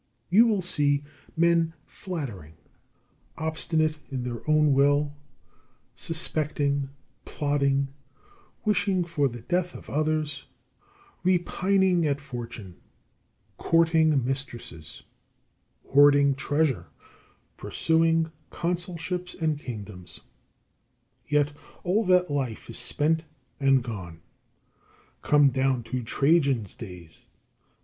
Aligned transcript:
You 0.31 0.47
will 0.47 0.63
see 0.63 1.03
men 1.37 1.75
flattering, 1.85 2.55
obstinate 3.37 3.99
in 4.09 4.23
their 4.23 4.41
own 4.49 4.73
will, 4.73 5.13
suspecting, 5.95 6.89
plotting, 7.23 7.89
wishing 8.65 9.03
for 9.05 9.29
the 9.29 9.41
death 9.41 9.75
of 9.75 9.91
others, 9.91 10.45
repining 11.23 12.07
at 12.07 12.19
fortune, 12.19 12.77
courting 13.57 14.25
mistresses, 14.25 15.03
hoarding 15.89 16.33
treasure, 16.33 16.87
pursuing 17.55 18.31
consulships 18.49 19.35
and 19.35 19.59
kingdoms. 19.59 20.21
Yet 21.27 21.53
all 21.83 22.03
that 22.05 22.31
life 22.31 22.71
is 22.71 22.77
spent 22.79 23.21
and 23.59 23.83
gone. 23.83 24.19
Come 25.21 25.49
down 25.49 25.83
to 25.93 26.01
Trajan's 26.01 26.73
days. 26.73 27.27